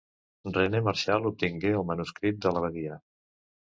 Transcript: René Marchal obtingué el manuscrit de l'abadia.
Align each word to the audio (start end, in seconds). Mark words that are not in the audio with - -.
René 0.53 0.79
Marchal 0.87 1.29
obtingué 1.31 1.73
el 1.81 1.85
manuscrit 1.93 2.43
de 2.47 2.55
l'abadia. 2.57 2.99